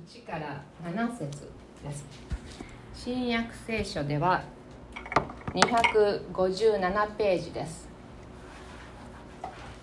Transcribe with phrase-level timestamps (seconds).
[0.00, 1.50] 1から7節
[1.84, 2.04] です。
[2.94, 4.42] 新約聖書では
[5.54, 7.88] 257ページです。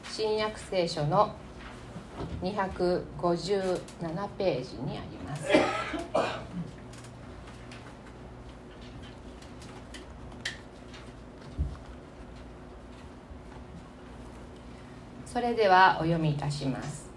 [0.04, 1.36] 新約聖書の
[2.42, 5.44] 257ページにあります。
[15.26, 17.09] それではお読みいたします。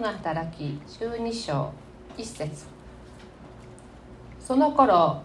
[0.00, 1.72] の働き12章
[2.16, 2.66] 1節。
[4.38, 5.22] その頃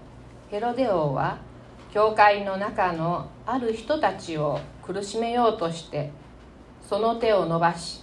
[0.49, 1.37] ヘロデ王は
[1.93, 6.11] 教会の中のある人たちを苦しめようとして
[6.81, 8.01] その手を伸ばし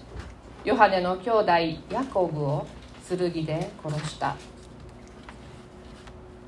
[0.64, 1.52] ヨハネの兄弟
[1.90, 2.66] ヤコブを
[3.08, 4.36] 剣で殺した。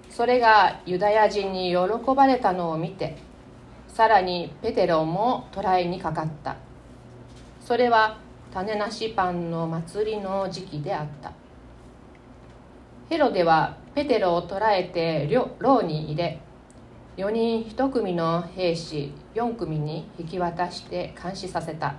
[0.09, 3.16] それがユダヤ人に喜ばれたのを見て
[3.89, 6.57] さらにペテロも捕らえにかかった。
[7.61, 8.19] それは
[8.52, 11.33] 種なしパンの祭りの時期であった。
[13.09, 16.40] ヘロデはペテロを捕らえて牢に入れ
[17.16, 21.95] 4人1組の兵士4組に引き渡して監視させた。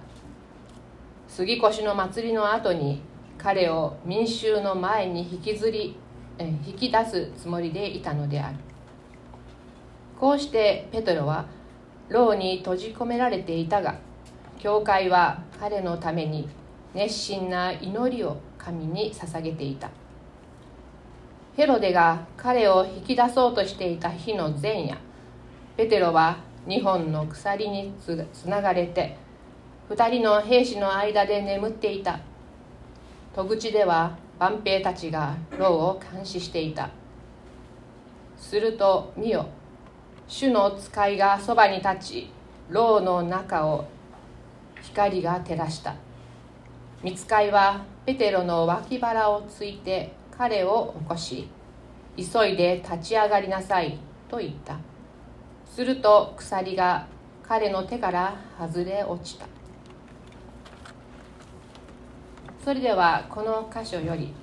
[1.28, 3.02] 杉越の祭りの後に
[3.38, 5.98] 彼を民衆の前に引きずり
[6.40, 8.58] 引き出すつもりでいたのである。
[10.20, 11.46] こうしてペトロは
[12.10, 13.96] 牢に閉じ込められていたが
[14.60, 16.50] 教会は彼のために
[16.94, 19.90] 熱心な祈りを神に捧げていた。
[21.56, 24.98] ヘロデが彼を引き出そうとしていた日の前夜
[25.78, 28.14] ペテロは2本の鎖につ
[28.46, 29.16] ながれて
[29.90, 32.20] 2人の兵士の間で眠っていた。
[33.34, 36.90] 戸口では万兵たちが牢を監視していた。
[38.36, 39.48] すると見よ
[40.28, 42.30] 主の使いがそばに立ち
[42.70, 43.93] 牢の中を
[44.84, 45.96] 光が照らした。
[47.02, 51.50] 見つかいはペテロの脇腹をついて彼を起こし
[52.16, 53.98] 急いで立ち上がりなさい
[54.30, 54.78] と言った。
[55.66, 57.08] すると鎖が
[57.42, 59.48] 彼の手から外れ落ちた。
[62.64, 64.34] それではこの箇所より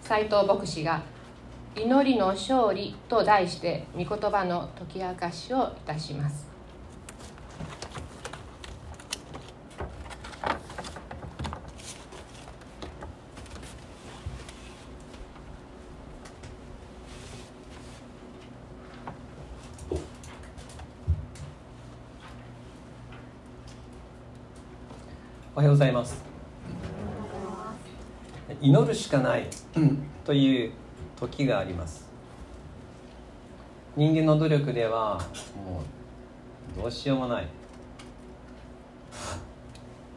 [0.00, 1.02] 斎藤牧師が
[1.76, 6.48] 「祈りの勝利」と題して御言葉の解き明かしをいたします。
[25.80, 26.22] ざいます。
[28.60, 29.46] 祈るしかない
[30.24, 30.72] という
[31.18, 32.06] 時があります。
[33.96, 35.18] 人間の努力では
[35.56, 35.82] も
[36.76, 37.48] うどうしようもない。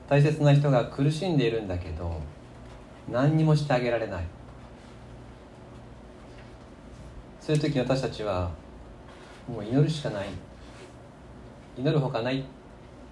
[0.09, 2.19] 大切な人が苦しんでいるんだけど
[3.09, 4.25] 何にもしてあげられない。
[7.40, 8.51] そういう時私たちは
[9.47, 10.28] もう祈るしかない。
[11.78, 12.44] 祈るほかない。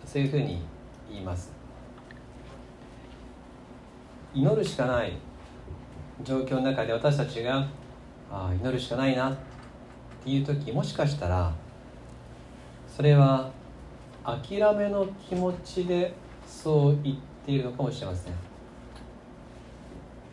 [0.06, 0.62] そういうふうに
[1.10, 1.61] 言います。
[4.34, 5.14] 祈るしかない。
[6.24, 7.68] 状況の中で私たちが
[8.32, 9.36] あ祈るしかないなっ
[10.24, 11.52] ていう時もしかしたら
[12.88, 13.50] それは
[14.24, 16.14] 諦めの気持ちで
[16.48, 17.16] そう言っ
[17.46, 18.34] ているのかもしれません。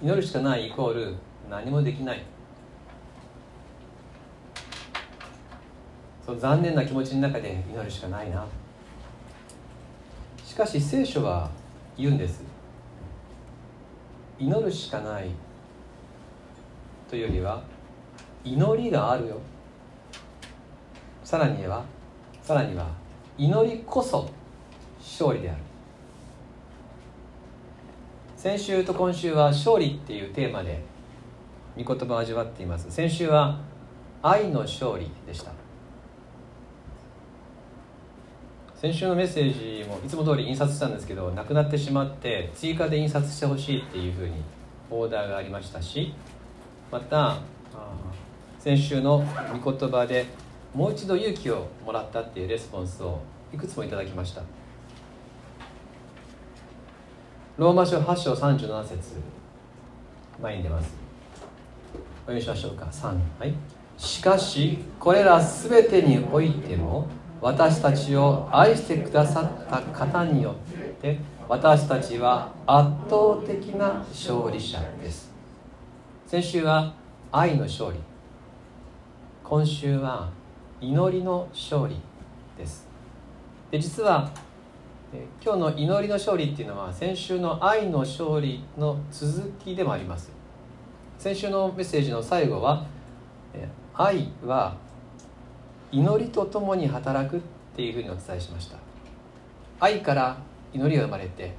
[0.02, 1.14] 祈るしかないイコール
[1.50, 2.22] 何もできない。
[6.24, 8.44] そう残念な気持ちの中で祈るしかないな。
[10.44, 11.50] しかし聖書は
[11.96, 12.57] 言うんです。
[14.38, 15.30] 祈るしかない
[17.10, 17.62] というよりは
[18.44, 19.40] 祈りがあるよ。
[21.24, 21.84] さらには
[22.42, 22.86] さらには
[23.36, 24.30] 祈りこそ
[24.98, 25.58] 勝利である。
[28.36, 30.82] 先週と今週は勝利っていうテーマで
[31.76, 32.90] 御言葉を味わっています。
[32.90, 33.60] 先週は
[34.22, 35.52] 愛の勝利でした。
[38.80, 44.34] 先週のメッセージもいつも通り印刷したんですけどなくなってしまって追加で印刷してほしいっていうふうに
[44.88, 46.14] オーダーがありましたし
[46.92, 47.40] また
[48.60, 49.24] 先週の
[49.62, 50.26] 御言葉で
[50.74, 53.20] もう一度勇気をもらったっていうレスポンスを
[53.52, 54.42] いくつもいただきました。
[57.56, 58.98] ローマ書8章37節。
[60.40, 60.94] 前に出ます。
[61.94, 62.86] お読みしましょうか。
[62.86, 63.54] 3はい。
[63.96, 67.08] しかしこれら全てにおいても
[67.40, 70.54] 私たちを愛してくださった方によっ
[71.00, 71.18] て
[71.48, 75.30] 私たちは圧倒的な勝利者です。
[76.26, 76.92] 先週は
[77.30, 77.98] 愛の勝利。
[79.44, 80.28] 今週は
[80.80, 81.96] 祈りの勝利
[82.56, 82.86] です。
[83.70, 84.30] で実は
[85.42, 90.30] 今日の祈りの勝利っていうのは先週の愛の勝利の続きでもあります。
[91.18, 92.84] 先週のメッセージの最後は
[93.94, 94.76] 愛は
[95.90, 97.40] 祈りとともに働くっ
[97.74, 98.76] ていうふうにお伝えしました。
[99.80, 100.36] 愛から
[100.72, 101.52] 祈りが生まれて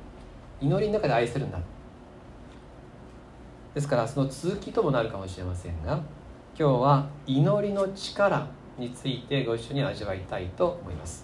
[0.61, 1.59] 祈りの中で愛せるんだ。
[3.73, 6.01] ですからその続きともなるかもしれませんが
[6.57, 8.47] 今日は祈りの力
[8.77, 11.23] についてご一緒に味わいたいと思います。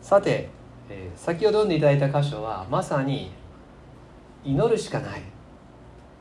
[0.00, 0.48] さて、
[0.88, 3.30] えー、先ほど読んでいただいた箇所はまさに
[4.44, 5.22] 祈るしかない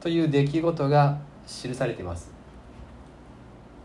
[0.01, 1.17] という出来事が
[1.47, 2.38] 記されています。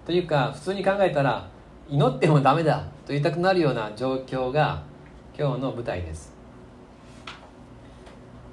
[0.07, 1.49] というか普通に考えたら
[1.89, 4.83] 祈ってもダメだと言いたくなるような状況が
[5.39, 6.33] 今日の舞台です。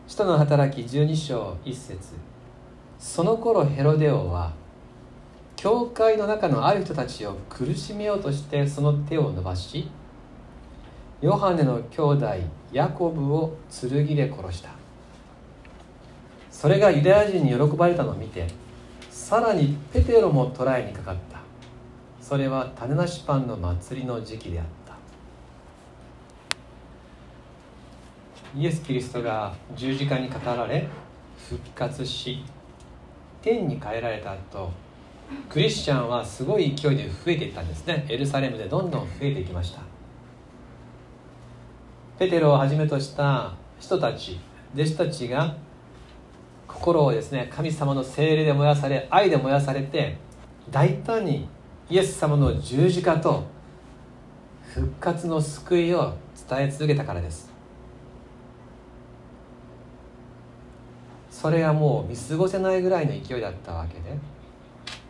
[0.08, 2.16] 使徒の働き12章1節。
[3.00, 4.54] その頃ヘロデ王は
[5.56, 9.90] 教会の中のある人たちを苦しめようとしてその手を伸ばし
[11.22, 12.28] ヨハネの兄弟
[12.72, 14.70] ヤコブを剣で殺した。
[16.50, 18.48] それがユダヤ人に喜ばれたのを見て
[19.10, 21.41] さらにペテロも捕らえにかかった。
[22.32, 24.96] それは種なしパンの祭りの時期であった。
[28.58, 30.88] イエス・キリストが十字架にかかられ
[31.50, 32.46] 復活し
[33.42, 34.72] 天に帰られた後
[35.50, 38.06] クリスチャンはすごい勢いで増えていったんですね。
[38.08, 39.82] エルサレムでどんどん増えていきました。
[42.18, 44.40] ペテロをはじめとした人たち
[44.74, 45.58] 弟子たちが
[46.66, 50.16] 心をですね神様の精霊で燃やされ愛で燃やされて
[50.70, 51.50] 大胆に
[51.92, 53.44] イエス様の十字架と
[54.74, 56.14] 復活の救いを
[56.50, 57.52] 伝え続けたからです。
[61.30, 64.18] それはもう見過ごせないぐらいの勢いだったわけで。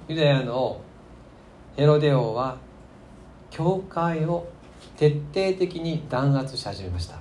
[0.07, 0.81] ユダヤの
[1.77, 2.57] ヘロデ王は
[3.51, 4.47] 教会を
[4.97, 7.19] 徹底的に弾圧し始めました。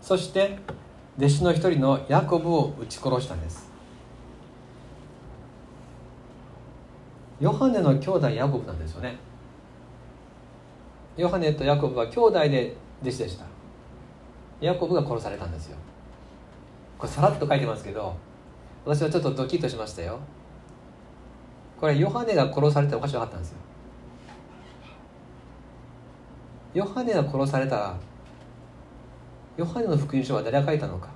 [0.00, 0.58] そして
[1.18, 3.71] 弟子の一人のヤコブを撃ち殺したんです。
[7.42, 9.16] ヨハネの兄弟ヤコブなんですよね。
[11.16, 13.44] ヨハネとヤコブは兄弟で弟子でした。
[14.60, 15.76] ヤコブが殺されたんですよ。
[16.96, 18.14] これさらっと書いてますけど
[18.84, 20.20] 私はちょっとドキッとしましたよ。
[21.80, 23.56] これヨハネが殺されておかしかったんですよ。
[26.74, 27.96] ヨハネが殺された
[29.56, 31.08] ヨハネの福音書は誰が書いたのか。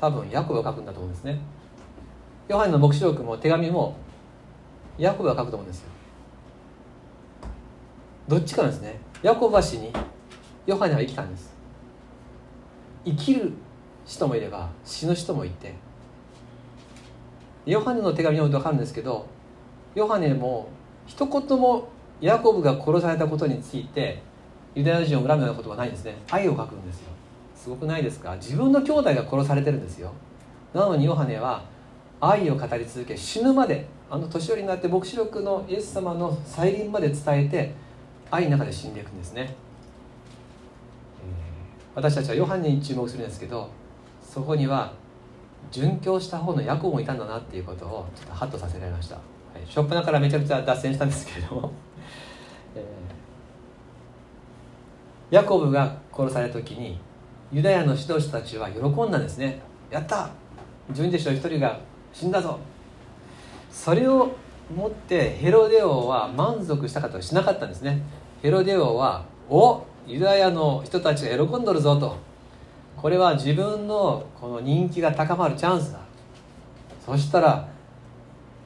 [0.00, 1.38] 多分ヤコブが書くんだと思うんですね。
[2.48, 3.94] ヨハネの黙示録も手紙も
[4.98, 5.88] ヤコブが書くと思うんですよ。
[8.26, 9.00] どっちかなんですね。
[9.22, 9.92] ヤコブは死に
[10.66, 11.54] ヨハネは生きたんです。
[13.04, 13.52] 生きる
[14.04, 15.74] 人もいれば死ぬ人もいて。
[17.64, 19.26] ヨハネの手紙を読むと分かるんですけど
[19.94, 20.68] ヨハネも
[21.06, 21.88] 一言も
[22.20, 24.22] ヤコブが殺されたことについて
[24.74, 26.16] ユダヤ人を恨むようなことはないんですね。
[26.30, 27.08] 愛を書くんですよ。
[27.54, 28.34] すごくないですか？
[28.36, 30.12] 自分の兄弟が殺されてるんですよ。
[30.74, 31.64] なのにヨハネは
[32.20, 37.74] 愛を語り続け死ぬまであの年寄りになって黙示録のイエス様の再臨まで伝えて
[38.30, 43.70] 愛の中で死んでいくんですね、えー、私たちはヨハネに注目するんですけど
[44.22, 44.92] そこには
[45.70, 49.22] 殉教した方のヤコブもいたんだなっていうことをちょっとハッとさせられました、は
[49.56, 51.72] い、ショップナからめちゃくちゃ脱線したんですけれども、
[52.74, 53.18] えー
[55.30, 56.98] ヤコブが殺された時に
[57.52, 59.60] ユダヤの指導者たちは喜んだんですね。
[59.90, 60.30] やった！
[60.88, 61.78] 自分弟子の一人が
[62.14, 62.58] 死んだぞ。
[63.70, 64.32] それを
[64.74, 68.02] 持ってヘロデ王は満足したかとしなかったんですね。
[68.42, 72.16] ヘロデ王はおユダヤの人たちが喜んどるぞと。
[72.96, 76.00] これは自分のこの人気が高まるチャンスだ。
[77.04, 77.68] そしたら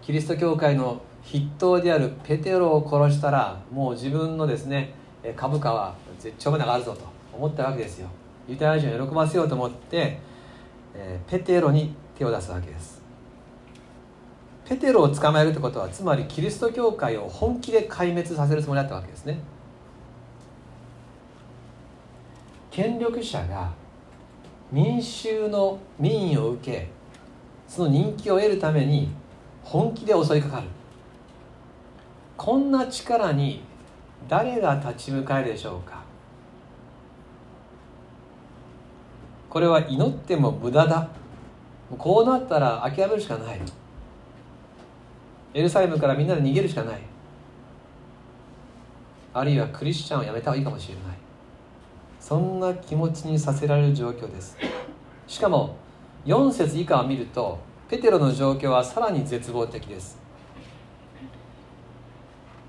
[0.01, 4.95] キリスト教会の筆頭であるペテロを殺したらもう自分のですね
[5.37, 7.13] 株価は絶頂まで上がるぞと。
[7.33, 8.09] 思ったわけですよ。
[8.47, 10.19] ユダヤ人を喜ばせようと思って、
[10.95, 12.92] え、ペテロに手を出すわけです。
[14.65, 19.39] ペテロを捕まえるってことはつまりキリスト教会を本気で壊滅させるつもりだったわけですね。
[22.71, 23.71] 権力者が
[24.71, 26.89] 民衆の民意を受け
[27.69, 29.11] その人気を得るために
[29.63, 30.69] 本気で襲いかかる。
[32.37, 33.63] こんな力に
[34.29, 36.03] 誰が立ち向かえるでしょうか。
[39.51, 41.09] これは祈っても無駄だ。
[41.99, 43.61] こうなったら諦めるしかない。
[45.55, 47.01] エルサレムからみんなで逃げるしかない。
[49.35, 51.03] あるいはクリスチャンをやめた方がいいかもしれない。
[52.21, 54.57] そんな気持ちにさせられる状況です。
[55.27, 55.77] しかも
[56.25, 60.19] 4節以下を見るとペテロの状況はさらに絶望的です。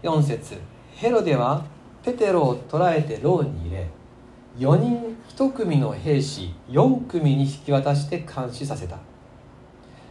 [0.01, 0.57] 4節
[0.95, 1.65] ヘロデは
[2.03, 3.87] ペテロを捕らえて牢に入れ
[4.57, 8.97] 4人1組の兵士4組に引き渡して監視させた。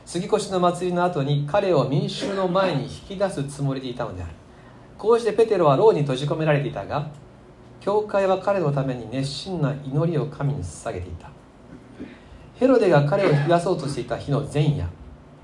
[0.05, 4.33] 杉越の祭りの後に彼を民衆の前に引き出すつもりでいたのである。
[4.99, 7.09] こうしてペテロは牢に閉じ込められていたが
[7.81, 11.31] 教会は彼のために熱心な祈りを神に捧げていた。
[12.55, 14.89] ヘロデが彼を引き出そうとしていた日の前夜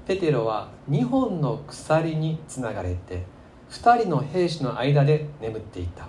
[0.07, 3.25] ペテロは2本の鎖につながれて
[3.71, 6.07] 2人の兵士の間で眠っていた。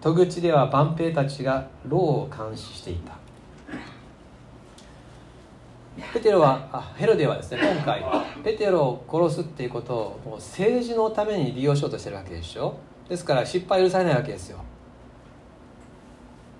[0.00, 3.25] 戸口では万兵たちが牢を監視していた。
[6.12, 8.04] ペテロはあヘロデはですね今回
[8.44, 12.76] ペテロを殺すっていうことをもう政治のために利用しようとしてるわけでしょ？
[13.08, 14.58] ですから失敗許されないわけですよ。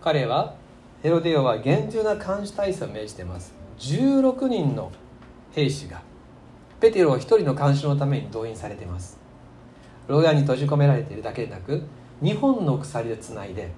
[0.02, 0.54] 彼は
[1.02, 3.52] ヘロデオは厳重な監視体制を命じています。
[3.78, 4.90] 16人の
[5.52, 6.00] 兵士が
[6.80, 9.18] ペテロを1人の監視のために動員されています。
[10.08, 11.82] 牢屋に閉じ込められているだけでなく
[12.22, 13.70] 2本の鎖でつないで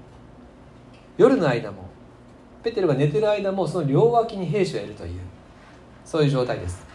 [1.17, 1.89] 夜の間も
[2.63, 5.21] ペテロが寝てる間もその両脇に兵士がいるという。
[6.05, 6.87] そういう状態です。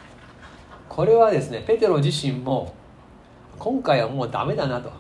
[0.90, 2.74] これはですねペテロ自身も
[3.58, 4.92] 今回はもうダメだなと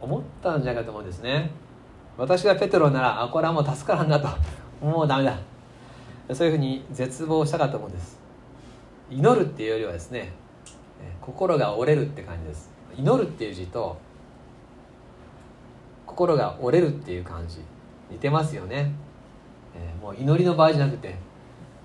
[0.00, 1.50] 思ったんじゃないかと思うんですね。
[2.16, 4.28] 私がペテロならあこれはもう助からんなと
[4.80, 5.38] もうダメだ。
[6.32, 8.18] そういうふうに絶望したかと思うんです。
[9.10, 10.32] 祈るっていうよりはですね
[11.20, 12.70] 心が折れるって感じです。
[12.96, 13.96] 祈るっていう字と
[16.06, 17.58] 心が折れるっていう感じ
[18.10, 18.90] 似てますよね、
[19.74, 21.16] えー、もう祈りの場合じゃなくて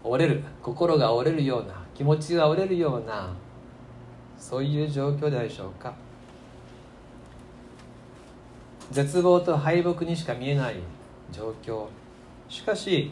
[0.03, 3.33] 折れる心が折れるような気持ちが折れるような
[4.37, 5.93] そういう状況でしょうか。
[8.89, 10.75] 絶望と敗北にしか見えない
[11.31, 11.87] 状況。
[12.49, 13.11] しかし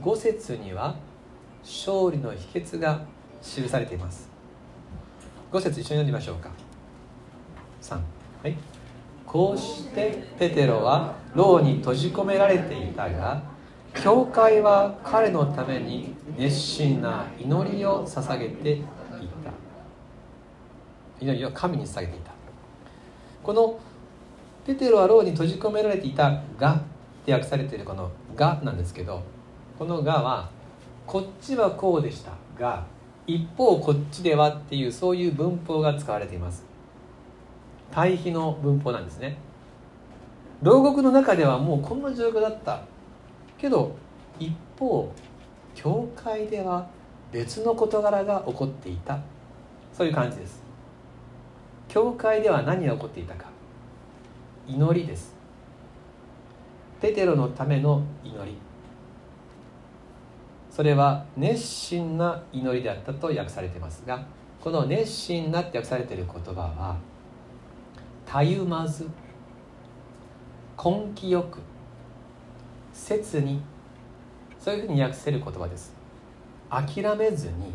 [0.00, 0.94] 五節には
[1.62, 3.02] 勝利の秘訣が
[3.42, 4.28] 記されています。
[5.50, 6.50] 五節一緒に読んでみましょうか。
[7.82, 8.56] 3はい。
[9.26, 13.42] こうしてペテロは牢に閉じ込められていたが
[13.94, 19.50] 教会は彼のために熱心な祈りを捧げていた。
[21.20, 22.32] 祈りを神に捧げていた。
[23.42, 23.78] この
[24.66, 26.82] ペテロは牢に閉じ込められていたがっ
[27.24, 29.22] て訳されているこのがなんですけど
[29.78, 30.50] このがは
[31.06, 32.32] こっちはこうでした。
[32.58, 32.84] が
[33.26, 36.64] 一方こっちではっていうそういう文法が使われています。
[37.90, 39.36] 対比の文法なんですね。
[40.62, 42.82] 牢獄の中ではもうこんな状況だった。
[43.60, 43.94] けど
[44.38, 45.12] 一方
[45.74, 46.88] 教会では
[47.30, 49.18] 別の事柄が起こっていた。
[49.92, 50.62] そういう感じです。
[51.88, 53.46] 教会では何が起こっていたか。
[54.66, 55.34] 祈りです。
[57.00, 58.56] ペテロのための祈り。
[60.70, 64.24] それは熱心な祈りであったと訳されてますが
[64.60, 66.96] この熱心なって訳されている言葉は
[68.24, 69.08] たゆまず
[70.82, 71.58] 根気よく。
[73.00, 73.62] 切に
[74.58, 75.94] そういうふうに訳せる言葉です。
[76.68, 77.72] 諦めずに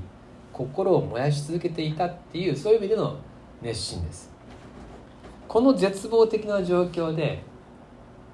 [0.53, 3.17] 心を燃やし続けていたっていうそういう意味での
[3.61, 4.31] 熱心です。
[5.47, 7.43] この絶望的な状況で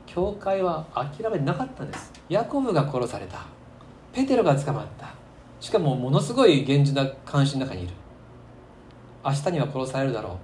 [0.06, 2.12] 教会は諦めなかったんです。
[2.30, 3.46] ヤコブが殺された。
[4.12, 5.14] ペテロが捕まった。
[5.62, 7.94] しかもものすごい厳重な監視の中にいる。
[9.24, 10.38] 明日には殺されるだろ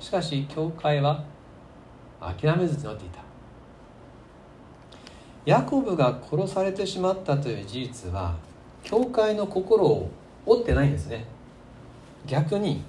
[0.00, 0.02] う。
[0.02, 1.22] しかし教会は
[2.20, 3.33] 諦めずに祈っていた。
[5.44, 8.34] ヤコブが殺されてしまったという事実は
[8.82, 10.10] 教会の心を
[10.46, 11.26] 折ってないんですね。
[12.26, 12.82] 逆に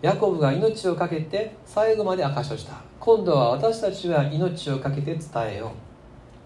[0.00, 2.74] ヤコブが命を懸けて最後まで証しをした。
[2.98, 5.70] 今度は私たちは命を懸けて伝えよう。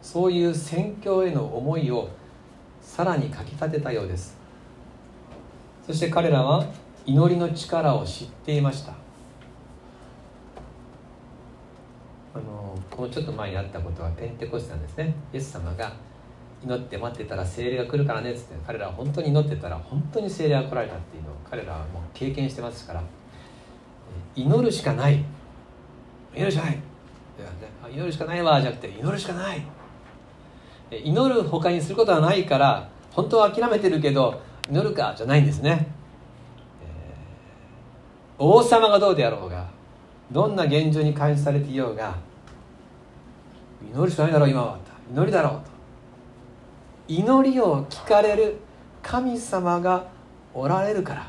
[0.04, 2.08] そういう宣教への思いを
[2.80, 4.36] さらにかきたてたようです。
[5.86, 6.66] そして彼らは
[7.04, 9.05] 祈りの力を知っていました。
[12.36, 15.14] あのこのちょっと前にあったことはペンテコステなんですね。
[15.32, 15.92] イエス様が
[16.62, 23.02] 祈って待ってたら精霊が来るからねっつって彼らは本当に祈ってたら本当に精霊が来られたっていうのを彼らはもう経験してますから。
[24.34, 25.24] 祈るしかない。
[26.34, 26.78] 祈るしかない。
[27.90, 29.62] 祈るしかないわじゃなくて祈るしかない。
[30.90, 34.40] 祈る他にすることはないから本当は諦めてるけど
[34.70, 35.88] 祈るかじゃないんですね、
[38.38, 39.68] えー、王様がどうであろうが
[40.30, 42.16] どんな現状に監視されていようが
[43.92, 44.78] 祈るしかないだろう今は
[45.12, 45.60] 祈りだろうと。
[47.08, 48.56] 祈りを聞かれる
[49.02, 50.06] 神様が
[50.52, 51.28] おられるから。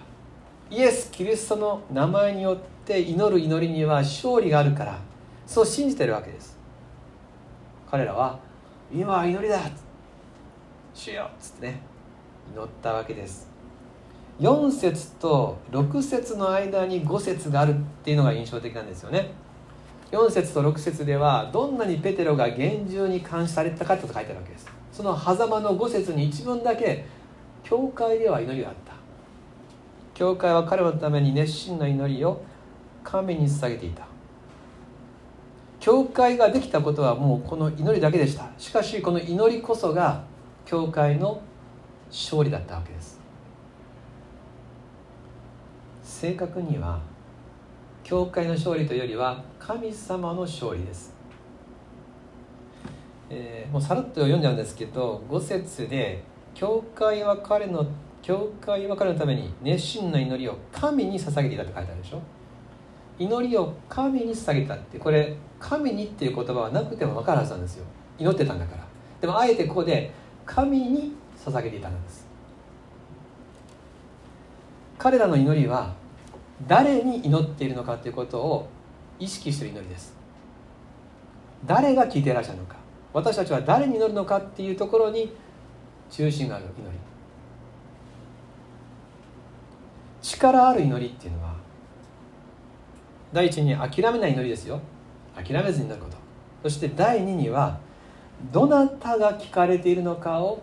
[0.69, 4.97] イエス・キリストの名前によって祈る祈りには勝利があるから。
[5.45, 6.57] そう信じてるわけです。
[7.89, 8.39] 彼らは
[8.93, 9.59] 今は祈りだ
[10.93, 11.81] 主よっつってね
[12.53, 13.47] 祈ったわけです。
[14.39, 19.31] 4節と6節の間に5節があるっていうのが印象的なんですよね。
[20.11, 24.67] 4節と6節ではどんなにペテロが厳重に監視されたかと書いてあるわけです。
[24.91, 27.05] その狭間の5節に一文だけ
[27.63, 28.93] 教会では祈りがあった。
[30.13, 32.41] 教会は彼のために熱心な祈りを
[33.03, 34.07] 神に捧げていた。
[35.79, 38.49] 教会ができたことはもうこの祈りだけでした。
[38.57, 40.23] しかしこの祈りこそが
[40.65, 41.41] 教会の
[42.09, 43.19] 勝利だったわけです。
[46.03, 46.99] 正確には
[48.07, 51.13] 教会の勝利というよりは神様の勝利です、
[53.29, 56.23] えー、もうさらっと読んじゃうんですけど5節で
[56.53, 57.85] 教会は彼の
[58.21, 62.21] 教会は彼のために熱心な祈りを神に捧げていたって書いてあるでしょ？
[63.19, 67.83] 祈りを神に捧げたってこれ神にっていう言葉はなくても分かるはずなんですよ。
[68.17, 68.87] 祈ってたんだから。
[69.19, 70.11] でもあえてここで
[70.45, 72.25] 神に捧げていたんです。
[74.97, 75.93] 彼らの祈りは
[76.65, 78.67] 誰に祈っているのかということを
[79.19, 80.15] 意識している祈りです。
[81.65, 82.77] 誰が聞いていらっしゃるのか。
[83.13, 85.31] 私たちは誰に祈るのかっていうところに
[86.09, 86.97] 中心がある祈り。
[90.21, 91.55] 力ある祈りっていうのは
[93.31, 94.79] 第一に諦めない祈りですよ。
[95.35, 96.17] 諦めずになること。
[96.63, 97.79] そして第二には
[98.51, 100.61] どなたが聞かれているのかを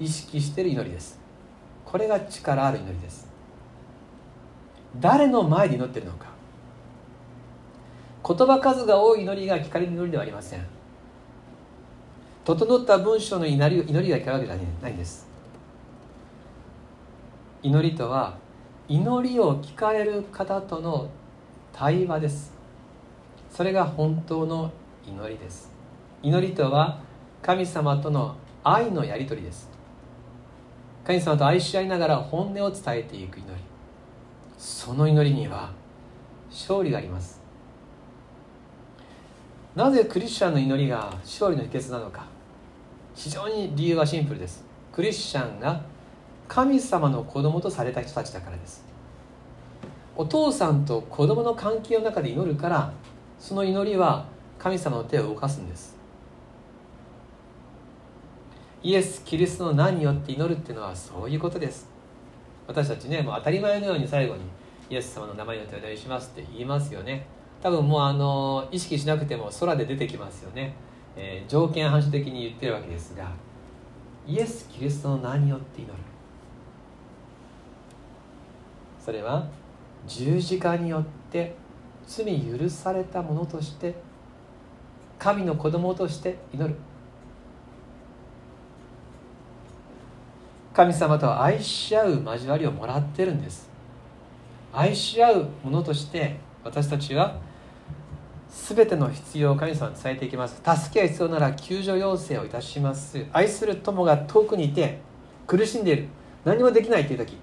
[0.00, 1.18] 意識している祈りです。
[1.84, 3.23] これが力ある祈りです。
[5.00, 6.26] 誰の前で祈ってるのか。
[8.26, 10.64] 言葉数が多い祈りが聞かれる祈りではありません。
[12.44, 15.26] 整った文章の祈り祈りが聞かれるわけじゃないんです。
[17.62, 18.36] 祈りとは
[18.88, 21.08] 祈りを聞かれる方との
[21.72, 22.52] 対話です。
[23.50, 24.70] それが本当の
[25.06, 25.70] 祈りです。
[26.22, 27.00] 祈りとは
[27.42, 29.70] 神様との愛のやり取りです。
[31.06, 33.73] 神様と愛し合いながら本音を伝えていく祈り。
[34.58, 35.72] その祈りには
[36.50, 37.40] 勝利があります。
[39.74, 42.26] なぜクリスチャンの祈りが勝利の秘訣なのか。
[43.14, 44.64] 非常に理由はシンプルです。
[44.92, 45.82] クリスチャンが
[46.46, 48.84] 神様の子供とされた人たちだからです。
[50.16, 52.92] お父さんと子供の関係の中で祈るから
[53.40, 54.26] その祈りは
[54.58, 55.96] 神様の手を動かすんです。
[58.82, 61.93] イエス・キリストの名によって祈るっていうのはそういうことです。
[62.66, 64.42] 私たちねもう当たり前のように最後に
[64.90, 67.26] イエス様の名前によってお祈りしますって言いますよね。
[67.62, 70.74] 多分もうあの意識しなくても空で出てきますよね、
[71.16, 73.32] えー、条件反射的に言ってるわけですが
[74.26, 75.94] イエス・キリストの名によって祈る。
[79.02, 79.46] それは
[80.06, 81.54] 十字架によって
[82.06, 83.94] 罪許されたものとして
[85.18, 86.74] 神の子供として祈る。
[90.74, 93.70] 神様と愛し合う交わりをもらってるんです。
[94.72, 97.38] 愛し合うものとして私たちは
[98.50, 100.56] 全ての必要を神様に伝えていきます。
[100.56, 103.24] 助けが必要なら救助要請をいたします。
[103.32, 104.98] 愛する友が遠くにいて
[105.46, 106.08] 苦しんでいる。
[106.44, 107.38] 何もできないという時。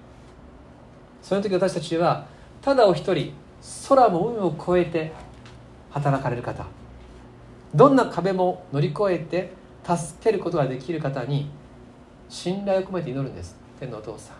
[1.22, 2.26] その時私たちは
[2.60, 3.32] ただお一人
[3.88, 5.12] 空も海も越えて
[5.90, 6.66] 働かれる方。
[7.74, 11.48] どんな壁も乗り越えて助けることができる方に
[12.32, 13.54] 信頼を込めて祈るんです。
[13.78, 14.32] 天のお父さ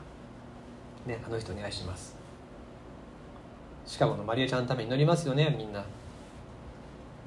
[1.07, 1.09] ん。
[1.11, 2.17] ねあの人お願いします。
[3.87, 5.85] しかもマリアちゃんのために祈りますよねみんな。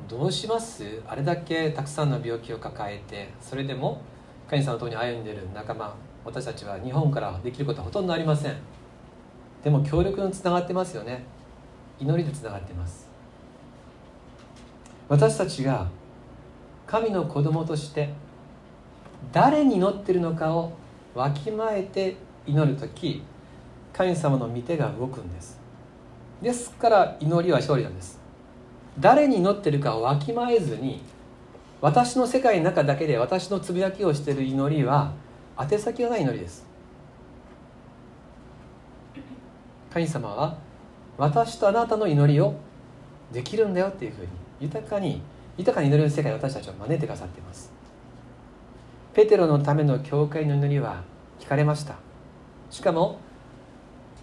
[0.09, 1.03] どうします？
[1.07, 4.01] あれだけたくさんの病気を抱えてそれでも
[4.49, 8.55] 神様のとこに歩んでいる仲間私たちは日本からできることはほとんどありません。
[9.63, 11.23] でも協力につながってますよね。
[11.99, 13.07] 祈りでつながってます。
[15.09, 15.87] 私たちが
[16.87, 18.09] 神の子供として
[19.31, 20.73] 誰に祈ってるのかを
[21.13, 23.23] わきまえて祈る時
[23.93, 25.59] 神様の御手が動くんです。
[26.41, 28.19] ですから祈りは勝利なんです。
[28.99, 31.01] 誰に祈ってるかをわきまえずに
[31.81, 35.13] 私の世界の中だけで私のつぶやきをしている祈りは
[35.59, 36.65] 宛先がない祈りです。
[39.91, 40.57] 神様は
[41.17, 42.55] 私とあなたの祈りを
[43.31, 44.27] できるんだよっていうふうに
[44.59, 45.21] 豊かに
[45.57, 47.74] 豊かに祈れる世界を私たちは招いてくださっています。
[49.15, 51.01] ペテロのための教会の祈りは
[51.39, 51.95] 聞かれました。
[52.69, 53.17] しかも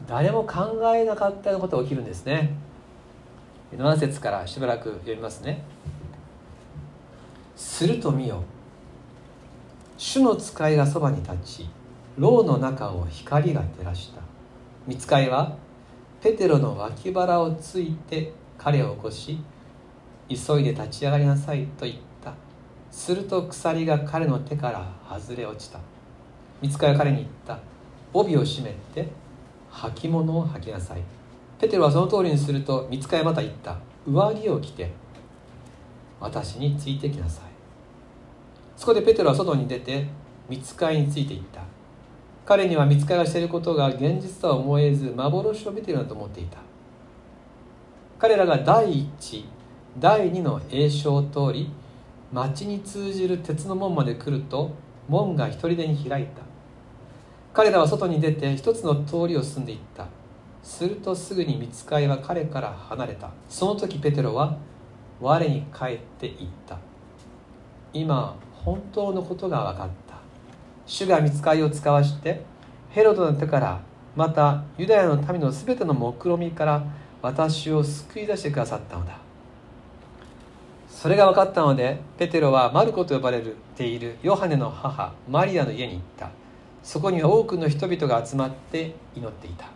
[0.07, 2.53] 誰も考えなかったようなことが起きるんですね。
[3.75, 5.65] 7節からしばらく読みますね。
[7.57, 8.45] すると見よ。
[9.97, 11.71] 主の使いがそばに立ち
[12.19, 14.21] 牢の中を光が照らした。
[14.87, 15.57] 見つかいは
[16.21, 19.39] ペテロの脇腹をついて彼を起こし
[20.29, 22.12] 急いで立ち上がりなさいと言った。
[22.93, 25.81] すると鎖が彼の手から外れ落ちた。
[26.61, 27.59] 見つかいは彼に言った。
[28.13, 29.09] 帯を締めて
[29.71, 31.03] 履物を履きなさい。
[31.59, 33.79] ペテロはその通りにすると見つかいまた言った。
[34.07, 34.93] 上着を着て
[36.21, 37.45] 私についてきなさい。
[38.77, 40.07] そこでペテロは外に出て
[40.49, 41.63] 見つかいについていった。
[42.45, 46.59] 彼には見つかいがしていることが現実とは思えず幻を見ているなと思っていた。
[48.19, 49.47] 彼らが第一
[49.99, 51.71] 第二の栄唱を通り
[52.33, 54.71] 町に通じる鉄の門まで来ると
[55.09, 56.43] 門が一人でに開いた。
[57.53, 60.07] 彼らは外に出て一つの通りを進んでいった。
[60.63, 63.31] するとすぐに見つかいは彼から離れた。
[63.49, 64.57] その時ペテロは
[65.21, 66.79] 我に帰っていった。
[67.93, 70.15] 今本当のことが分かった。
[70.87, 72.43] 主が見つかいを使わして
[72.91, 73.81] ヘロドの手から
[74.17, 76.85] またユダヤの民の全ての目論見から
[77.21, 79.22] 私を救い出してくださったのだ。
[81.03, 83.43] それが分かったのでペテロはマルコと呼ばれ
[83.75, 86.31] ているヨハネの母マリアの家に行った。
[86.85, 89.67] そこには多くの人々が集まって祈っていた。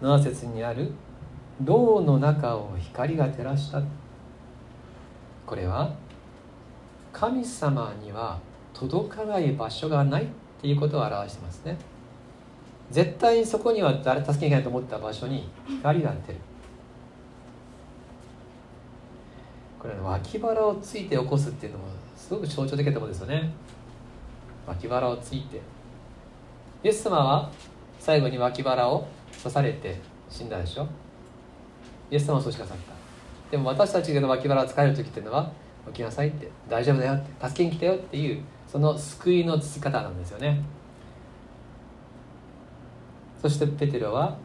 [0.00, 0.90] 7節にある
[1.62, 3.82] 「牢の中を光が照らした」
[5.44, 5.92] これは
[7.12, 8.38] 神様には
[8.72, 10.26] 届かない場所がないっ
[10.62, 11.76] ていうことを表してますね。
[12.90, 16.38] 絶対にそこには誰助けにいけないと思った場所に光が出る。
[19.80, 23.50] これ、脇腹をついて起こすっていうのもすごく象徴的だと思うんですよね。
[24.66, 25.60] 脇腹をついて。
[26.84, 27.50] イエス様は
[27.98, 29.06] 最後に脇腹を
[29.42, 30.86] 刺されて死んだでしょ。
[32.10, 32.92] イエス様はそうしなさった。
[33.50, 35.50] でも私たちが脇腹を疲れる時っていうのは
[35.88, 36.50] 起きなさいって。
[36.68, 37.48] 大丈夫だよって。
[37.48, 40.62] 助けに来たよっていうその救いのつき方なんですよね。
[43.40, 44.36] そしてペテロは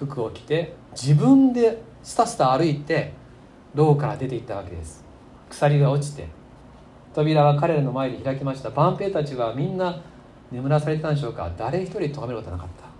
[0.00, 3.12] 服を着て自分でスタスタ歩いて
[3.74, 5.04] 牢から出て行ったわけです。
[5.48, 6.28] 鎖が落ちて
[7.14, 8.70] 扉は彼らの前に開きました。
[8.70, 10.00] 万兵たちはみんな
[10.50, 11.50] 眠らされてたんでしょうか。
[11.56, 12.90] 誰一人止めることはなかった。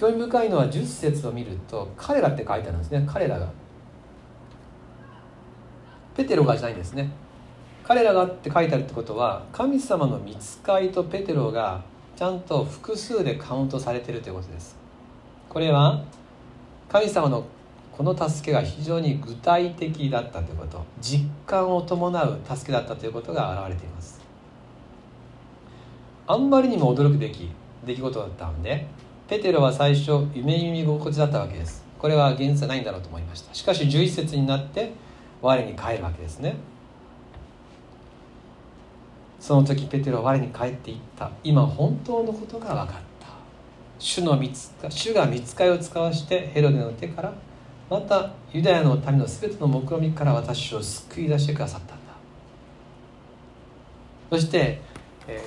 [0.00, 3.04] 興味深いのは10節を見ると彼らって書いてあるんですね。
[3.06, 3.48] 彼らが。
[6.14, 7.10] ペテロがじゃないんですね。
[7.82, 11.82] 彼らがって書いてあるってことは神様の見つかいとペテロが
[12.16, 14.76] ちゃんと複数でカウントされてるということです。
[15.48, 16.02] これは
[16.88, 17.44] 神様の
[17.96, 24.20] この助けが非常に具体的だったということ実感を伴う助けだったということが表れています。
[26.26, 27.50] あんまりにも驚くべき
[27.86, 28.86] 出来事だったんで
[29.28, 31.84] ペテロは最初夢耳心地だったわけです。
[31.98, 33.54] これは現実はないんだろうと思いました。
[33.54, 34.92] しかし11節になって
[35.40, 36.56] 我に帰るわけですね。
[39.40, 41.30] その時ペテロは我に帰っていった。
[41.42, 43.28] 今本当のことが分かった。
[43.98, 47.32] 主の見つか主が見つかりを使わしてヘロデの手から
[47.88, 52.04] またユダヤの民の全ての目論見から私を救い出してくださったんだ。
[54.30, 54.80] そして、
[55.28, 55.40] え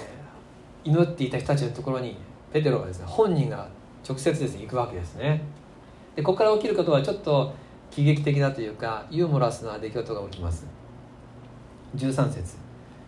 [0.85, 2.15] ー、祈っていた人たちのところに
[2.53, 3.67] ペテロがですね本人が
[4.07, 5.41] 直接ですね行くわけですね。
[6.15, 7.53] でここから起きることはちょっと
[7.91, 10.65] 喜劇的なというかユーモラスな出来事が起きます。
[11.95, 12.57] 13節。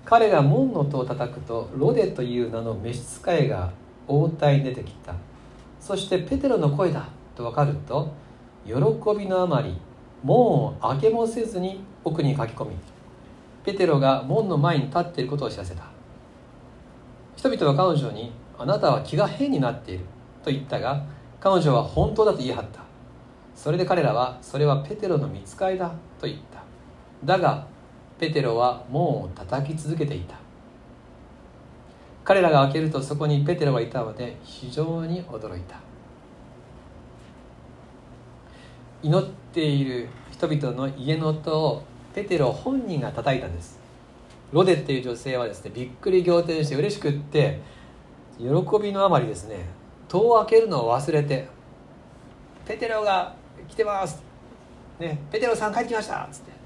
[0.04, 3.72] 彼が門の戸を叩くとロデという名の召使いが
[4.08, 5.13] 応対に出てきた。
[5.80, 8.12] そしてペテロの声だと分かると
[8.65, 8.74] 喜
[9.17, 9.76] びのあまり
[10.24, 12.76] 門を開けもせずに奥に書き込み
[13.63, 15.84] ペテロが門の前に立っていることを知らせた。
[17.36, 20.06] 人々は彼女に「あなたは気が変になっている」
[20.43, 21.04] と言ったが
[21.39, 22.82] 彼女は本当だと言い張った。
[23.56, 26.63] それで彼らはそれはペテロの見つかりだと言った。
[27.24, 27.65] だが
[28.19, 30.36] ペテロは門を叩き続けていた。
[32.24, 35.78] 彼らが開けるとそこにペテロがいたので非常に驚いた。
[39.04, 41.84] 祈っている人々の家の音を
[42.14, 43.80] ペテロ本人が叩いたんです。
[44.52, 47.62] ロデっていう女性はですねびっくり仰天して嬉しくって
[48.38, 48.48] 喜
[48.82, 49.66] びのあまりですね
[50.10, 51.48] 戸を開けるのを忘れて
[52.68, 53.34] 「ペテロが
[53.70, 54.22] 来てます」
[55.00, 56.62] ね「ペテロさん帰ってきました」っつって。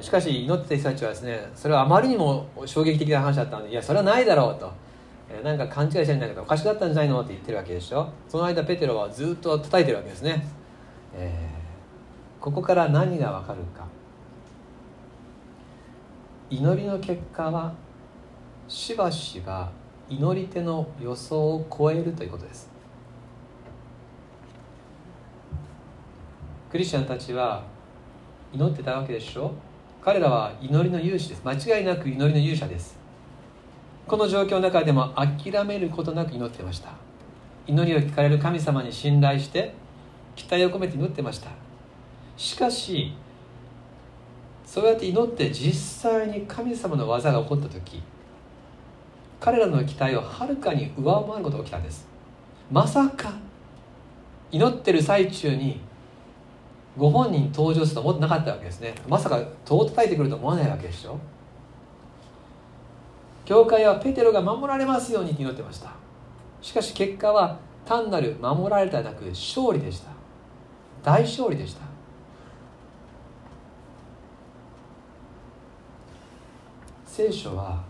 [0.00, 4.72] しかし祈ってた人たちはですねそれはあまりにも衝撃的な話だったのでいやそれはないだろうと。
[5.44, 8.08] なんか勘違いしてるんだけどおかしかったんじゃないのって言ってるわけでしょ。
[8.28, 10.44] その間ペテロはずっと叩いてるわけですね、
[11.14, 13.86] えー、ここから何がわかるか。
[16.50, 17.72] 祈りの結果は
[18.66, 19.70] しばしば
[20.08, 22.68] 祈り手の予想を超えるということです。
[26.70, 27.64] クリスチャンたちは
[28.52, 29.52] 祈ってたわけでしょ。
[30.02, 31.42] 彼らは祈りの勇士です。
[31.44, 32.99] 間違いなく祈りの勇者です。
[34.10, 36.90] この状況の中でも諦めることなく祈ってました。
[37.68, 39.72] 祈りを聞かれる神様に信頼して
[40.34, 41.50] 期待を込めて祈ってました。
[42.36, 43.14] しかし
[44.66, 48.02] そうやって祈って実際に神様の技が起こった時
[49.38, 52.08] 彼らの期待をはるかに上回ることが起きたんです。
[52.68, 53.34] まさか
[54.50, 55.78] 祈ってる最中に
[56.98, 58.92] ご本人登場すると思ってなかったわけですね。
[59.08, 61.16] まさか戸を叩いてくると思わないわけでしょ。
[63.50, 65.90] 教会はペテロが守られますように祈ってました。
[66.62, 70.12] しかし結果は単なる守られたなく勝利でした。
[71.02, 71.80] 大勝利でした。
[77.04, 77.82] 聖書は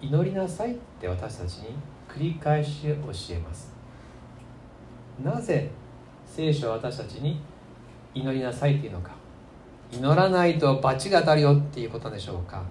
[0.00, 1.74] 祈りなさいって私たちに
[2.08, 3.70] 繰り返し教えます。
[5.22, 5.70] なぜ
[6.24, 7.38] 聖書は私たちに
[8.14, 9.15] 祈りなさいっていうのか。
[9.92, 12.62] 祈らないと罰が当たるよっていうことでしょうか。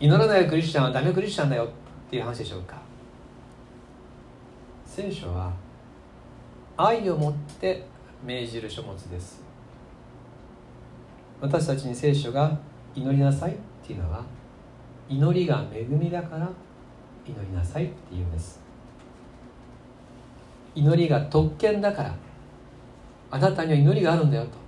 [0.00, 1.68] 祈らないクリスチャンはダメクリスチャンだよっ
[2.10, 2.76] ていう話でしょうか。
[4.84, 5.52] 聖書は
[6.76, 7.86] 愛を持って
[8.24, 9.42] 命じる書物です。
[11.40, 12.58] 私たちに聖書が
[12.94, 14.24] 祈りなさいっていうのは
[15.08, 16.48] 祈りが恵みだから
[17.26, 18.60] 祈りなさいっていうんです。
[20.74, 22.14] 祈りが特権だから。
[23.30, 24.61] あなたには祈りがあるんだよと。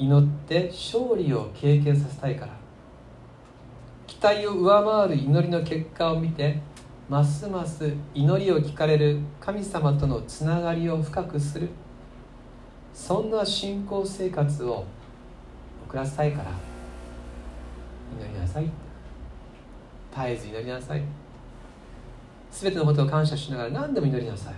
[0.00, 2.52] 祈って勝利を経験させたいから。
[4.06, 6.58] 期待を上回る祈りの結果を見て
[7.08, 11.68] ますます祈りを聞かれる神様とのつながりを深くする。
[12.94, 14.86] そんな信仰生活を
[15.86, 16.50] 送らせたいから。
[18.18, 18.70] 祈りなさい
[20.12, 21.02] 絶えず祈りなさい。
[22.50, 24.54] 全てのことを感謝しながら何でも祈りなさい。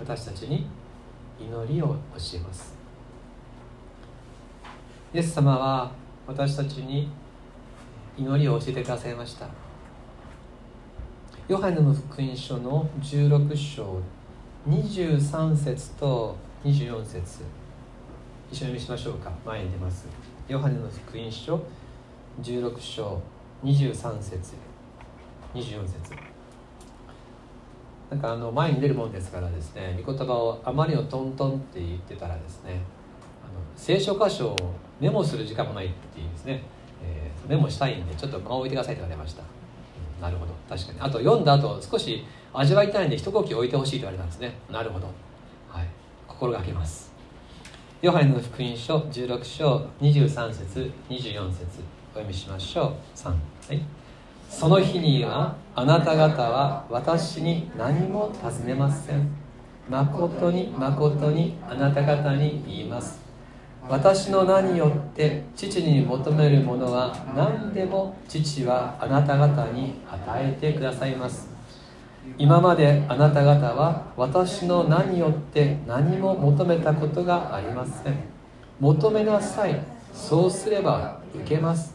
[0.00, 0.66] 私たちに
[1.38, 1.94] 祈りを教
[2.36, 2.81] えます。
[5.14, 5.92] イエス様は
[6.26, 7.06] 私たちに
[8.16, 9.46] 祈りを教えてくださいました。
[11.48, 14.00] ヨハネの福音書の16章
[14.66, 17.44] 23節と24節
[18.50, 19.30] 一緒に見しましょうか。
[19.44, 20.06] 前に出ます。
[20.48, 21.60] ヨハネの福音書
[22.40, 23.20] 16章
[23.62, 24.54] 23節
[25.52, 26.14] 24節。
[28.08, 32.80] なんかあの前に出るもんですからですね御言葉をあまりのトントンって言ってたらですね
[33.76, 34.56] 聖書箇所を
[35.00, 36.62] メモする時間もないっていうですね、
[37.04, 40.52] えー、メモしたいんでちょっと間を置いてくださいと言われました、うん、なるほど。
[40.68, 41.00] 確かに。
[41.00, 44.54] あと読んだ後少し味わいたいんで一呼吸置いてほしいと言われたんですね。
[44.70, 45.06] なるほど。
[45.68, 45.86] はい。
[46.28, 47.12] 心がけます。
[48.02, 51.66] ヨハネの福音書16章23節24節
[52.10, 53.16] お読みしましょう。
[53.16, 53.36] 3は
[53.72, 53.82] い。
[54.48, 59.28] その日にはあなた方は私に何も尋ねません。
[59.88, 63.21] 誠に誠にあなた方に言います。
[63.88, 71.48] 私の名によって父に求めるものは何でも父はあなた方に与えてくださいます。
[72.38, 78.14] 今まであなた方は私の名によって何も求めたことがありません。
[78.78, 79.84] 求めなさい。
[80.12, 81.94] そうすれば受けます。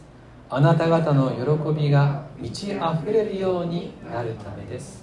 [0.50, 5.02] あなた方の喜びが満ち溢れるようになるためです。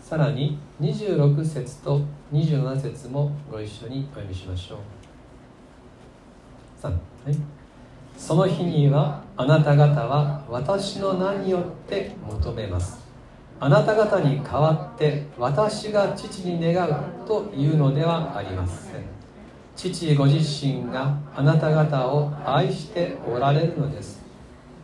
[0.00, 4.78] さらに26節と27節もご一緒にお読みしましょう。
[6.80, 6.98] 3はい。
[8.16, 13.04] その日にはあなた方は私の名によって求めます。
[13.58, 19.02] あなた方に代わって私が父に願うというのではありません。
[19.74, 24.22] 父ご自身があなた方を愛しておられるのです。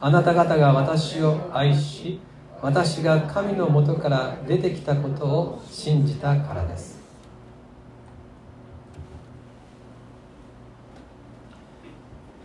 [0.00, 2.18] あなた方が私を愛し
[2.64, 6.98] 私が神のもとから出てきたことを信じたからです。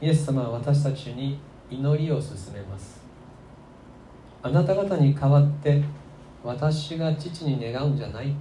[0.02, 1.40] イエス様は私たちに
[1.72, 3.00] 祈りを進めます。
[4.44, 5.82] あなた方に代わって
[6.44, 8.34] 私が父に願うんじゃないっ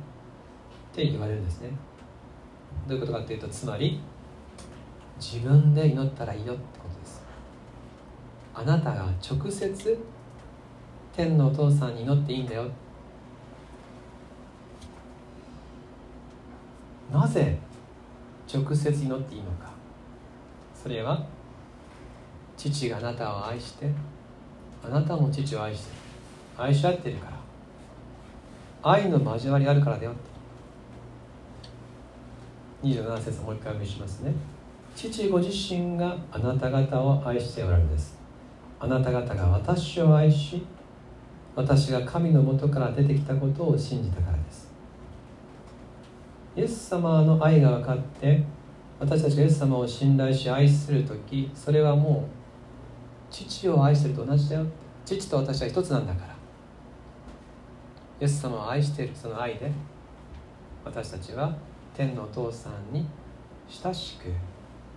[0.92, 1.70] て言われるんですね。
[2.88, 4.00] どういうことかっていうとつまり
[5.20, 7.22] 自分で祈ったらいいよってことです。
[8.52, 9.96] あなたが直接
[11.18, 12.70] 天のお父さんに祈っていいんだよ。
[17.12, 17.58] なぜ
[18.46, 19.72] 直接祈っていいのか。
[20.80, 21.26] それは
[22.56, 23.90] 父があなたを愛して
[24.84, 25.90] あなたも父を愛して
[26.56, 28.92] 愛し合ってるから。
[28.92, 30.12] 愛の交わりあるからだよ
[32.84, 34.32] 27節もう一回お見せしますね。
[34.94, 38.16] 父ご自身があなた方を愛しておられるんです。
[38.78, 40.64] あなた方が私を愛し
[41.58, 44.70] 私が神のもとから出てきたことを信じたからです。
[46.54, 48.44] イエス様の愛が分かって
[49.00, 54.66] 私たちがイエス様を信頼し愛する時それはもう父を愛してると同じだよ。
[55.04, 56.36] 父と私は一つなんだから。
[58.20, 59.72] イエス様を愛しているその愛で
[60.84, 61.56] 私たちは
[61.92, 63.04] 天のお父さんに
[63.68, 64.26] 親しく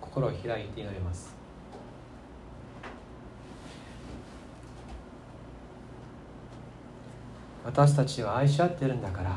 [0.00, 1.41] 心を開いて祈ります。
[7.64, 9.30] 私たちは愛し合ってるんだから。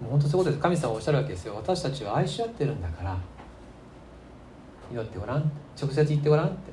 [0.00, 0.62] もう本当そういうことです。
[0.62, 1.54] 神様おっしゃるわけですよ。
[1.54, 3.16] 私たちは愛し合ってるんだから。
[4.90, 5.50] 祈ってごらん。
[5.80, 6.72] 直接言ってごらんって。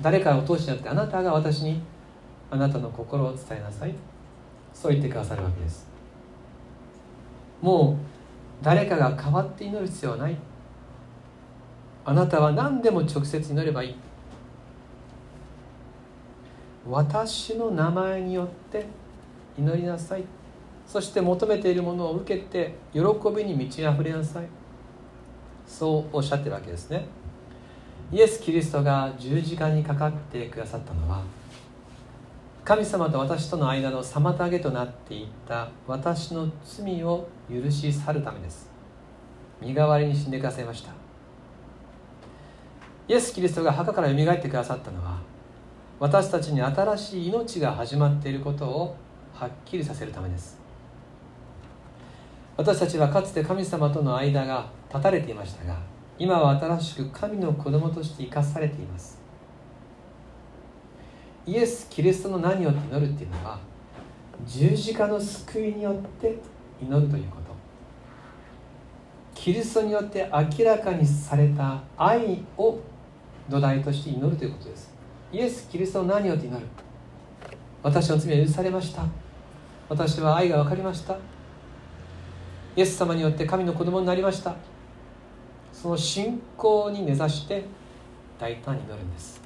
[0.00, 1.80] 誰かを通してなくてあなたが私に
[2.50, 3.94] あなたの心を伝えなさい。
[4.72, 5.88] そう言ってくださるわけです。
[7.60, 10.36] もう誰かが代わって祈る必要はない。
[12.04, 13.96] あなたは何でも直接祈ればいい。
[16.88, 18.86] 私の名前によって
[19.58, 20.24] 祈りなさい。
[20.86, 23.00] そして求めているものを受けて喜
[23.36, 24.46] びに満ち溢れなさい。
[25.66, 27.04] そうおっしゃってるわけですね。
[28.10, 31.22] イエス・キリストが十字架にかかってくださったのは
[32.64, 38.70] 神様と私との間の妨げとなっていった私の罪を許し去るためです。
[39.60, 40.92] 身代わりに死んでくださいました。
[43.08, 45.18] イエス・キリストが墓からよみがえってくださったのは
[45.98, 48.96] 私たちに新しい命が始まっていることを
[49.38, 50.58] はっきりさせるためです。
[52.56, 55.78] 私たちはかつて神様との間が断たれていましたが
[56.18, 59.16] 今は新しく神の子供として生かされています。
[61.46, 63.60] イエス・キリストの名によって祈るっていうのは
[64.44, 66.36] 十字架の救いによって
[66.82, 67.42] 祈るということ。
[69.36, 72.80] キリストによって明らかにされた愛を
[73.48, 74.92] 土台として祈るということです。
[75.32, 76.66] イエス・キリストの名によって祈る。
[77.84, 79.04] 私の罪は許されました。
[79.88, 81.16] 私は愛が分かりました。
[82.76, 84.54] イエス様によって神の子供になりました。
[85.72, 87.64] その信仰に根ざして
[88.38, 89.40] 大胆に祈るんです。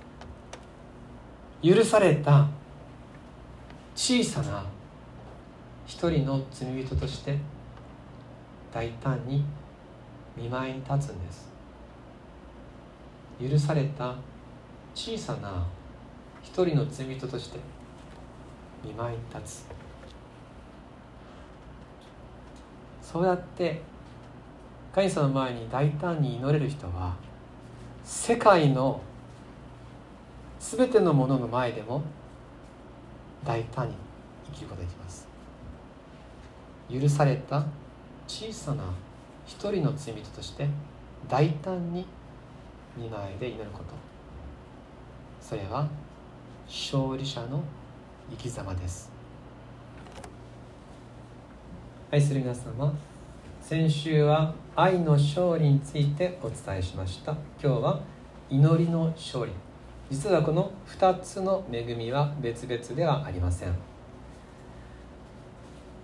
[1.62, 2.48] 許された
[3.94, 4.64] 小さな
[5.86, 7.38] 一人の罪人として
[8.72, 9.44] 大胆に
[10.36, 11.48] 見舞いに立つんです。
[13.40, 14.16] 許された
[14.94, 15.64] 小さな
[16.42, 17.58] 一人の罪人として
[18.84, 19.81] 見舞いに立つ。
[23.12, 23.82] そうやって
[24.94, 27.14] 神様の前に大胆に祈れる人は
[28.02, 29.02] 世界の
[30.58, 32.02] 全てのものの前でも
[33.44, 33.94] 大胆に
[34.46, 35.28] 生きることができます。
[36.90, 37.62] 許された
[38.26, 38.84] 小さな
[39.46, 40.66] 一人の罪人として
[41.28, 42.06] 大胆に
[42.96, 43.84] 見舞いで祈ること。
[45.38, 45.86] それは
[46.66, 47.62] 勝利者の
[48.30, 49.11] 生き様です。
[52.12, 52.92] 愛する皆様。
[53.62, 57.32] 先週は愛の勝利についてお伝えしました。
[57.58, 58.00] 今日は
[58.50, 59.52] 祈りの勝利。
[60.10, 63.74] 実はこの2つの恵みは別々ではありません。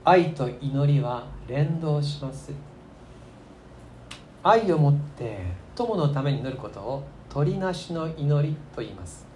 [0.03, 2.53] 愛と祈りは連動します。
[4.43, 5.43] 愛を持って
[5.75, 9.27] 友のために祈ることを鳥なしの祈りと言います。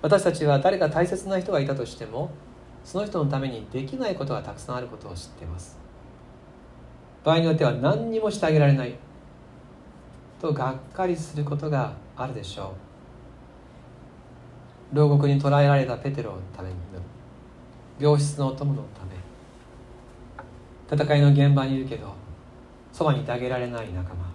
[0.00, 2.30] 私たちは誰か大切な人がいたとしても
[2.86, 5.76] その人のためにできないことがたくさんあることを知っています。
[7.24, 8.94] 場合によっては何にもしてあげられない。
[10.40, 12.74] とがっかりすることがあるでしょ
[14.92, 14.96] う。
[14.96, 16.76] 牢獄に捕らえられたペテロのために。
[17.98, 19.16] 病室のお供のため。
[21.04, 22.14] 戦いの現場にいるけど
[22.92, 24.26] そばにいてあげられない仲間。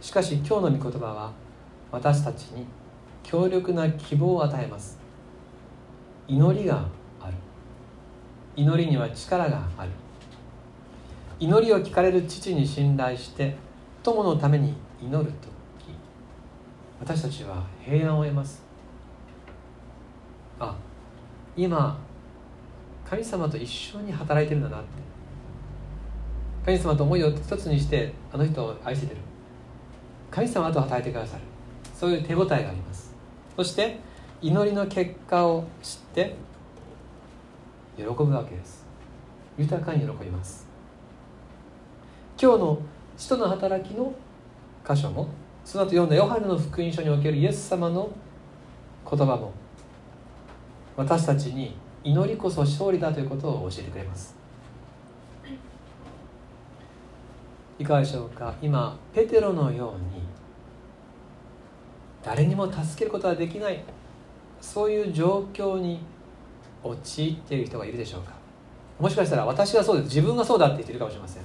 [0.00, 1.30] しかし今日の御言葉は
[1.92, 2.66] 私たちに
[3.22, 4.99] 強力な希望を与えます。
[6.30, 6.86] 祈りが
[7.20, 7.34] ある。
[8.54, 9.90] 祈りには力がある。
[11.40, 13.56] 祈りを聞かれる父に信頼して
[14.04, 15.50] 友のために祈る時。
[17.00, 18.62] 私たちは平安を得ます。
[20.60, 20.76] あ
[21.56, 21.98] 今
[23.04, 24.88] 神様と一緒に働いてるんだなって。
[26.64, 29.20] 神様と思いを一つにしてあの人を愛してる。
[30.30, 31.42] 神様と働いてくださる。
[31.92, 33.12] そういう手応えがあります。
[33.56, 33.98] そして
[34.42, 36.34] 祈りの結果を知って
[37.96, 38.86] 喜ぶわけです。
[39.58, 40.66] 豊かに喜びます。
[42.40, 42.78] 今日の
[43.18, 44.14] 使徒の働きの
[44.88, 45.28] 箇所も
[45.62, 48.10] その後読んだヨハネの福音書におけるイエス様の
[49.08, 49.52] 言葉も
[50.96, 54.34] 私たちに祈りこそ勝利だということを教えてくれます。
[57.78, 58.54] いかがでしょうか？
[58.62, 60.22] 今ペテロのように
[62.22, 63.84] 誰にも助けることはできない。
[64.60, 66.00] そういう状況に
[66.82, 68.32] 陥っている人がいるでしょうか。
[68.98, 70.06] もしかしたら私はそうです。
[70.06, 71.42] 自分がそうだって言ってるかもしれません。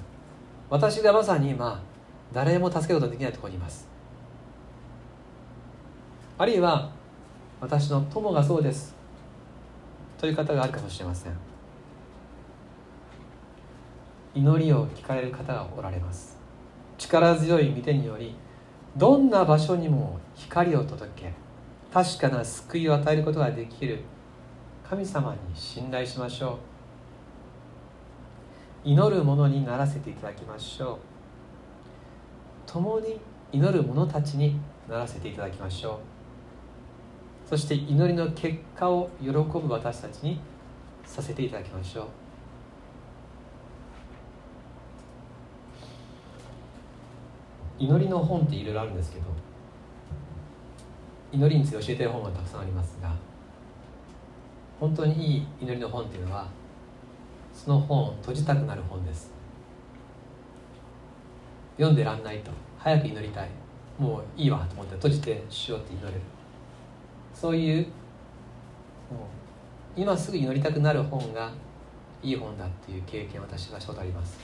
[0.69, 1.81] 私がまさに今
[2.33, 3.87] 誰も助けることができないところにいます。
[6.37, 6.89] あるいは
[7.61, 8.93] 私の友がそうです。
[10.17, 11.33] という方があるかもしれません。
[14.33, 16.37] 祈りを聞かれる方がおられます。
[16.97, 18.35] 力強い御手により
[18.97, 21.44] どんな場所にも光を届け
[21.95, 24.01] 確かな救いを与えることができる。
[24.83, 26.59] 神様に信頼しましょ
[28.85, 28.89] う。
[28.89, 30.99] 祈る者にならせていただきましょ
[32.67, 32.69] う。
[32.69, 33.17] 共に
[33.53, 36.01] 祈る者たちにならせていただきましょ
[37.45, 37.49] う。
[37.49, 40.41] そして祈りの結果を喜ぶ私たちに
[41.05, 42.07] させていただきましょう。
[47.79, 49.27] 祈りの本っていろいろあるんですけど
[51.31, 53.11] 祈りについて教えてる本がたくさんありますが
[54.79, 56.47] 本当にいい祈りの本っていうのは
[57.53, 59.31] その本を閉じたくなる本です。
[61.77, 63.49] 読んでらんないと早く祈りたい。
[63.97, 66.19] もういいわと思って閉じてしようって祈れる。
[67.33, 67.91] そういうもう
[69.95, 71.51] 今すぐ祈りたくなる本が
[72.21, 74.37] いい本だっていう経験私はしたことあります。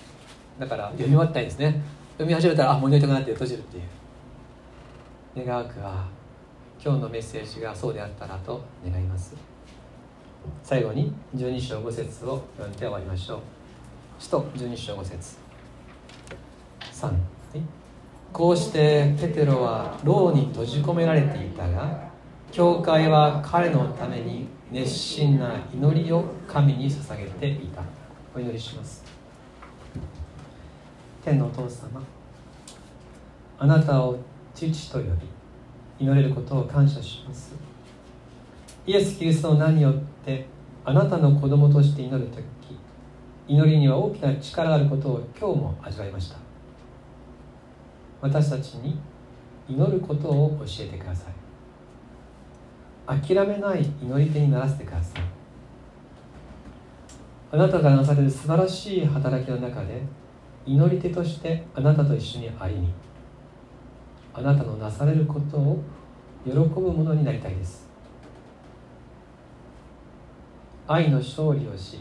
[0.58, 1.82] だから読み終わったいですね。
[2.14, 3.82] 読み始めたらあもう祈りたくなって閉じるってい
[5.44, 5.46] う。
[5.46, 6.06] 願わくは
[6.84, 9.36] 今日のメッセージがそうであったらと願います。
[10.64, 13.40] 最後に12章5節を読んで終わりましょう。
[14.18, 15.38] 使徒12章5節
[16.92, 17.12] 3、
[18.34, 22.10] こうしてペテロは牢に閉じ込められていたが
[22.52, 27.84] 教会は彼のために熱心な祈りを神に捧げていた。
[28.36, 29.04] お祈りします。
[31.24, 32.02] 天のお父様
[33.60, 34.18] あなたを
[34.56, 35.41] 父と呼び
[36.02, 37.54] 祈れることを感謝します。
[38.88, 39.94] イエス・キリストの名によっ
[40.26, 40.48] て
[40.84, 42.44] あなたの子供として祈る時
[43.48, 46.38] 祈りには大きな力があることを今日も味わいました。
[48.20, 49.00] 私たちに
[49.70, 51.34] 祈ることを教えてください。
[53.22, 55.22] 諦めない祈り手にならせてください。
[57.52, 60.02] あなたがなされる素晴らしい働きの中で
[60.66, 62.88] 祈り手としてあなたと一緒に歩み
[64.34, 65.84] あなたのなされることを
[66.46, 67.90] 喜ぶものになりたいです。
[70.88, 72.00] 愛の勝利をし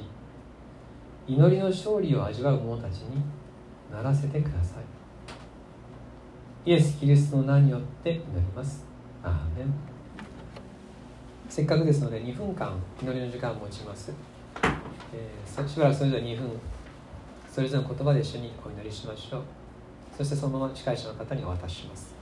[1.28, 3.22] 祈りの勝利を味わう者たちに
[3.92, 4.80] ならせてくださ
[6.66, 6.70] い。
[6.70, 8.84] イエス・キリストの名によって祈ります。
[9.22, 9.72] アーメン。
[11.48, 12.72] せっかくですので2分間
[13.02, 14.12] 祈りの時間を持ちます、
[15.12, 16.48] えー、しばらくそれぞれ2分
[17.50, 19.42] それぞれの言葉で一緒にお祈りしましょう。
[20.16, 22.19] そしてそのまま近い人の方にお渡しします。